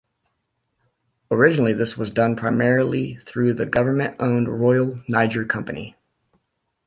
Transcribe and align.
Originally 1.29 1.73
this 1.73 1.95
was 1.95 2.09
done 2.09 2.35
primarily 2.35 3.17
through 3.17 3.53
the 3.53 3.67
government-owned 3.67 4.47
Royal 4.47 4.99
Niger 5.07 5.45
Company. 5.45 5.95